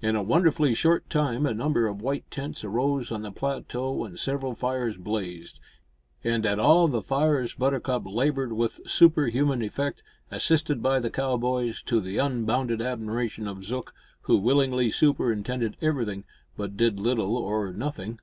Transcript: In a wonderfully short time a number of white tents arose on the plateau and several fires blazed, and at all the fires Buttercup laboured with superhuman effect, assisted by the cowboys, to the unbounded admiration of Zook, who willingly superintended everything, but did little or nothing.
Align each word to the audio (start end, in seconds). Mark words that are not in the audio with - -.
In 0.00 0.14
a 0.14 0.22
wonderfully 0.22 0.74
short 0.74 1.10
time 1.10 1.44
a 1.44 1.52
number 1.52 1.88
of 1.88 2.00
white 2.00 2.30
tents 2.30 2.62
arose 2.64 3.10
on 3.10 3.22
the 3.22 3.32
plateau 3.32 4.04
and 4.04 4.16
several 4.16 4.54
fires 4.54 4.96
blazed, 4.96 5.58
and 6.22 6.46
at 6.46 6.60
all 6.60 6.86
the 6.86 7.02
fires 7.02 7.56
Buttercup 7.56 8.06
laboured 8.06 8.52
with 8.52 8.78
superhuman 8.88 9.62
effect, 9.62 10.04
assisted 10.30 10.84
by 10.84 11.00
the 11.00 11.10
cowboys, 11.10 11.82
to 11.82 11.98
the 12.00 12.16
unbounded 12.16 12.80
admiration 12.80 13.48
of 13.48 13.64
Zook, 13.64 13.92
who 14.20 14.36
willingly 14.38 14.92
superintended 14.92 15.76
everything, 15.82 16.22
but 16.56 16.76
did 16.76 17.00
little 17.00 17.36
or 17.36 17.72
nothing. 17.72 18.20